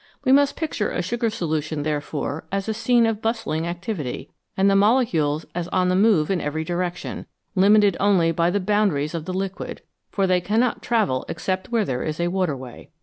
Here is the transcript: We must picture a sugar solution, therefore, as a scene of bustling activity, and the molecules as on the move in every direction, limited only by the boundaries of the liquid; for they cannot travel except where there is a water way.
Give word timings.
We 0.25 0.31
must 0.31 0.55
picture 0.55 0.89
a 0.89 1.03
sugar 1.03 1.29
solution, 1.29 1.83
therefore, 1.83 2.45
as 2.51 2.67
a 2.67 2.73
scene 2.73 3.05
of 3.05 3.21
bustling 3.21 3.67
activity, 3.67 4.31
and 4.57 4.67
the 4.67 4.75
molecules 4.75 5.45
as 5.53 5.67
on 5.67 5.89
the 5.89 5.95
move 5.95 6.31
in 6.31 6.41
every 6.41 6.63
direction, 6.63 7.27
limited 7.53 7.95
only 7.99 8.31
by 8.31 8.49
the 8.49 8.59
boundaries 8.59 9.13
of 9.13 9.25
the 9.25 9.33
liquid; 9.33 9.83
for 10.09 10.25
they 10.25 10.41
cannot 10.41 10.81
travel 10.81 11.23
except 11.29 11.69
where 11.69 11.85
there 11.85 12.01
is 12.01 12.19
a 12.19 12.29
water 12.29 12.57
way. 12.57 12.89